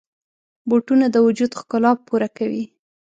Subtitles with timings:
[0.69, 2.65] بوټونه د وجود ښکلا پوره کوي.